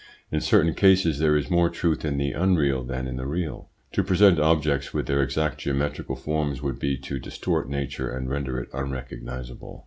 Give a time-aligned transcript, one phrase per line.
[0.31, 3.69] In certain cases there is more truth in the unreal than in the real.
[3.91, 8.59] To present objects with their exact geometrical forms would be to distort nature and render
[8.59, 9.79] it unrecognisable.